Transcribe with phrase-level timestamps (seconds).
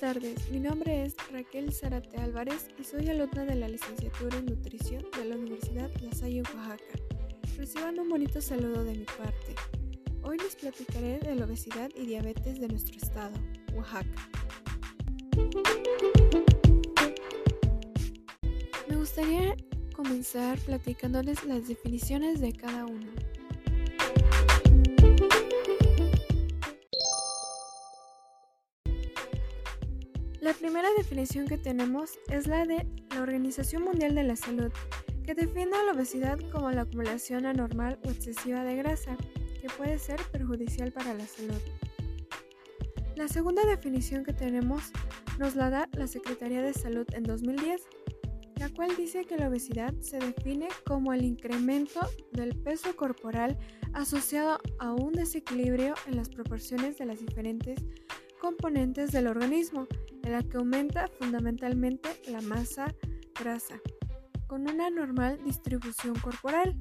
[0.00, 5.04] tardes, mi nombre es Raquel Zarate Álvarez y soy alumna de la licenciatura en nutrición
[5.14, 6.98] de la Universidad La Salle, Oaxaca.
[7.58, 9.54] Reciban un bonito saludo de mi parte.
[10.22, 13.34] Hoy les platicaré de la obesidad y diabetes de nuestro estado,
[13.74, 14.30] Oaxaca.
[18.88, 19.54] Me gustaría
[19.94, 23.12] comenzar platicándoles las definiciones de cada uno.
[30.80, 34.72] Primera definición que tenemos es la de la Organización Mundial de la Salud,
[35.26, 39.14] que define a la obesidad como la acumulación anormal o excesiva de grasa,
[39.60, 41.60] que puede ser perjudicial para la salud.
[43.14, 44.84] La segunda definición que tenemos
[45.38, 47.82] nos la da la Secretaría de Salud en 2010,
[48.56, 52.00] la cual dice que la obesidad se define como el incremento
[52.32, 53.58] del peso corporal
[53.92, 57.78] asociado a un desequilibrio en las proporciones de las diferentes
[58.40, 59.86] componentes del organismo,
[60.22, 62.94] en la que aumenta fundamentalmente la masa
[63.38, 63.80] grasa,
[64.46, 66.76] con una normal distribución corporal.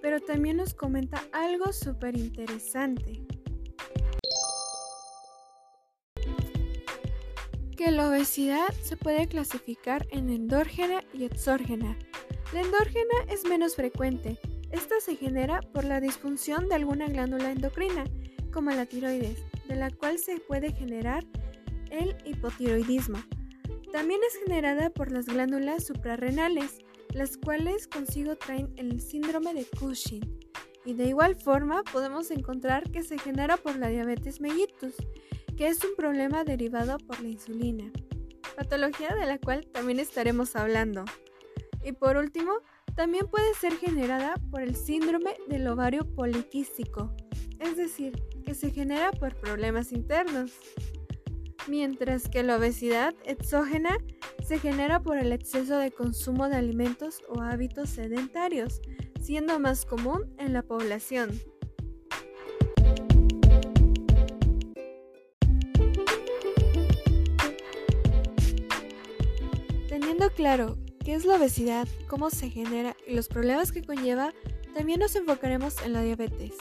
[0.00, 3.26] Pero también nos comenta algo súper interesante.
[7.76, 11.98] Que la obesidad se puede clasificar en endógena y exógena.
[12.52, 14.38] La endógena es menos frecuente.
[14.70, 18.04] Esta se genera por la disfunción de alguna glándula endocrina,
[18.52, 19.38] como la tiroides,
[19.68, 21.24] de la cual se puede generar
[21.94, 23.18] el hipotiroidismo.
[23.92, 26.78] También es generada por las glándulas suprarrenales,
[27.12, 30.40] las cuales consigo traen el síndrome de Cushing.
[30.84, 34.94] Y de igual forma podemos encontrar que se genera por la diabetes mellitus,
[35.56, 37.90] que es un problema derivado por la insulina,
[38.56, 41.04] patología de la cual también estaremos hablando.
[41.84, 42.52] Y por último,
[42.96, 47.14] también puede ser generada por el síndrome del ovario poliquístico,
[47.60, 50.52] es decir, que se genera por problemas internos
[51.68, 53.96] mientras que la obesidad exógena
[54.46, 58.80] se genera por el exceso de consumo de alimentos o hábitos sedentarios,
[59.20, 61.30] siendo más común en la población.
[69.88, 74.32] Teniendo claro qué es la obesidad, cómo se genera y los problemas que conlleva,
[74.74, 76.54] también nos enfocaremos en la diabetes.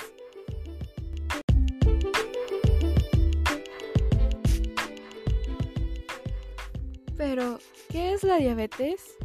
[7.18, 7.60] Pero,
[7.90, 9.16] ¿qué es la diabetes?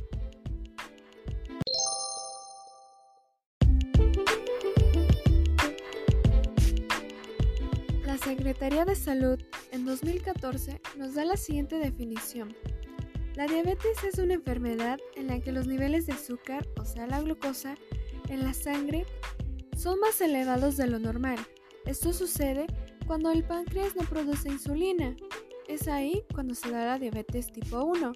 [8.04, 9.38] La Secretaría de Salud
[9.72, 12.54] en 2014 nos da la siguiente definición.
[13.34, 17.20] La diabetes es una enfermedad en la que los niveles de azúcar, o sea la
[17.20, 17.76] glucosa,
[18.28, 19.06] en la sangre
[19.76, 21.38] son más elevados de lo normal.
[21.86, 22.66] Esto sucede
[23.06, 25.16] cuando el páncreas no produce insulina,
[25.68, 28.12] es ahí cuando se da la diabetes tipo 1.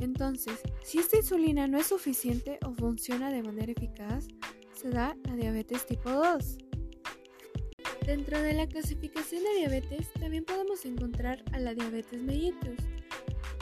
[0.00, 4.28] Entonces, si esta insulina no es suficiente o funciona de manera eficaz,
[4.74, 6.58] se da la diabetes tipo 2.
[8.06, 12.78] Dentro de la clasificación de diabetes también podemos encontrar a la diabetes mellitus.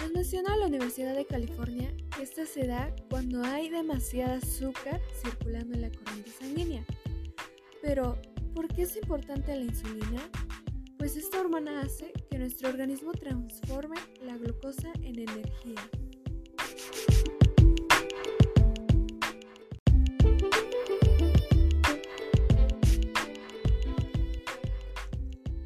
[0.01, 5.75] Nos menciona la Universidad de California que esta se da cuando hay demasiada azúcar circulando
[5.75, 6.85] en la corriente sanguínea.
[7.83, 8.17] Pero,
[8.55, 10.23] ¿por qué es importante la insulina?
[10.99, 15.81] Pues esta hormona hace que nuestro organismo transforme la glucosa en energía.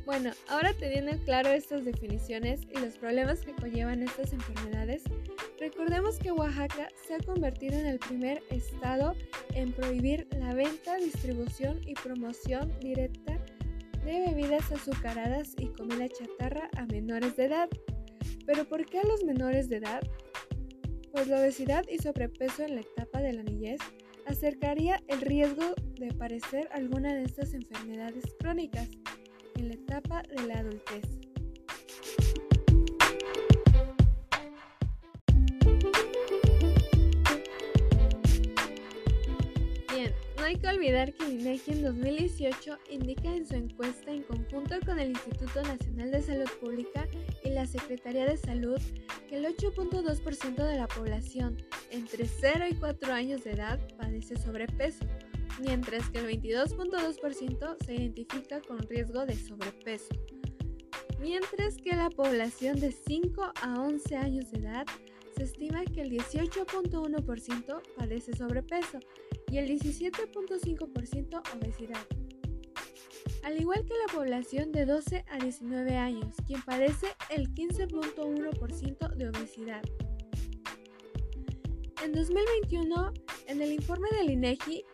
[0.04, 5.02] Bueno, ahora teniendo claro estas definiciones y los problemas que conllevan estas enfermedades,
[5.58, 9.14] recordemos que Oaxaca se ha convertido en el primer estado
[9.54, 13.41] en prohibir la venta, distribución y promoción directa
[14.04, 17.68] de bebidas azucaradas y comida chatarra a menores de edad.
[18.46, 20.02] ¿Pero por qué a los menores de edad?
[21.12, 23.78] Pues la obesidad y sobrepeso en la etapa de la niñez
[24.26, 28.88] acercaría el riesgo de padecer alguna de estas enfermedades crónicas
[29.56, 31.04] en la etapa de la adultez.
[40.44, 45.10] Hay que olvidar que INEGI en 2018 indica en su encuesta en conjunto con el
[45.10, 47.06] Instituto Nacional de Salud Pública
[47.44, 48.80] y la Secretaría de Salud
[49.28, 55.04] que el 8.2% de la población entre 0 y 4 años de edad padece sobrepeso,
[55.60, 60.14] mientras que el 22.2% se identifica con riesgo de sobrepeso,
[61.20, 64.86] mientras que la población de 5 a 11 años de edad
[65.36, 68.98] se estima que el 18.1% padece sobrepeso
[69.52, 72.06] y el 17.5% obesidad.
[73.44, 79.28] al igual que la población de 12 a 19 años, quien padece el 15.1% de
[79.28, 79.82] obesidad.
[82.02, 83.12] En 2021,
[83.48, 84.84] en el informe del INEGI,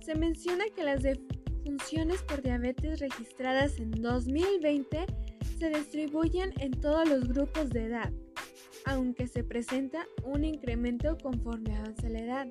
[0.00, 5.04] se menciona que las defunciones por diabetes registradas en 2020
[5.58, 8.10] se distribuyen en todos los grupos de edad,
[8.86, 12.48] aunque se presenta un incremento conforme avanza la edad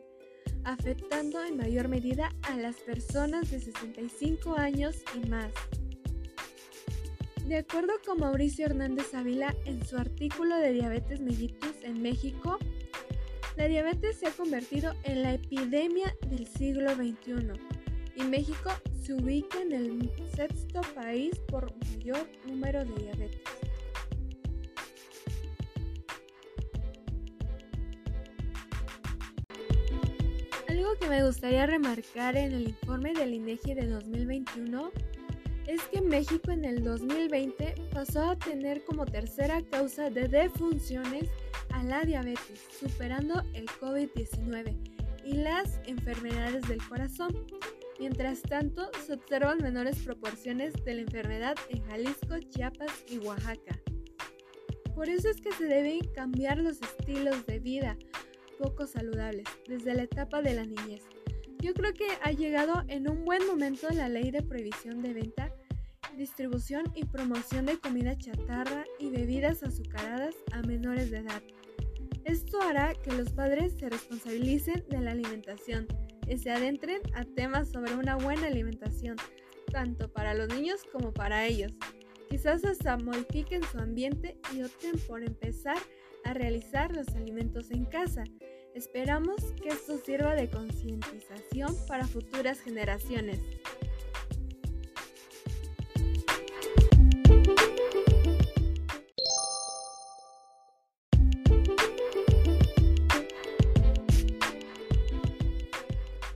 [0.67, 5.49] afectando en mayor medida a las personas de 65 años y más.
[7.45, 12.59] De acuerdo con Mauricio Hernández Ávila en su artículo de Diabetes mellitus en México,
[13.55, 17.53] la diabetes se ha convertido en la epidemia del siglo XXI
[18.17, 18.69] y México
[19.01, 23.66] se ubica en el sexto país por mayor número de diabetes.
[30.87, 34.89] Algo que me gustaría remarcar en el informe del INEGI de 2021
[35.67, 41.29] es que México en el 2020 pasó a tener como tercera causa de defunciones
[41.73, 44.77] a la diabetes, superando el COVID-19
[45.25, 47.35] y las enfermedades del corazón.
[47.99, 53.77] Mientras tanto, se observan menores proporciones de la enfermedad en Jalisco, Chiapas y Oaxaca.
[54.95, 57.97] Por eso es que se deben cambiar los estilos de vida,
[58.57, 61.03] poco saludables desde la etapa de la niñez.
[61.59, 65.53] Yo creo que ha llegado en un buen momento la ley de prohibición de venta,
[66.15, 71.41] distribución y promoción de comida chatarra y bebidas azucaradas a menores de edad.
[72.25, 75.87] Esto hará que los padres se responsabilicen de la alimentación
[76.27, 79.15] y se adentren a temas sobre una buena alimentación,
[79.71, 81.71] tanto para los niños como para ellos.
[82.29, 85.77] Quizás hasta modifiquen su ambiente y opten por empezar
[86.25, 88.25] a realizar los alimentos en casa.
[88.77, 93.39] Esperamos que esto sirva de concientización para futuras generaciones.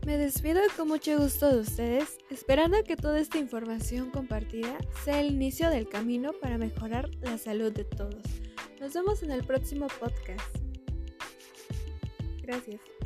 [0.04, 5.28] Me despido con mucho gusto de ustedes, esperando que toda esta información compartida sea el
[5.28, 8.24] inicio del camino para mejorar la salud de todos.
[8.80, 10.61] Nos vemos en el próximo podcast.
[12.52, 13.01] Gracias.